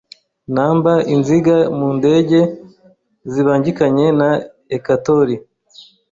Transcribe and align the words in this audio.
numberInziga 0.53 1.57
mu 1.77 1.87
ndege 1.97 2.39
zibangikanye 3.31 4.05
na 4.19 4.29
ecatori 4.75 5.35